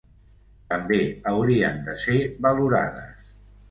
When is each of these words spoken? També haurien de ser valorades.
També 0.73 0.97
haurien 1.33 1.79
de 1.91 1.97
ser 2.07 2.19
valorades. 2.51 3.35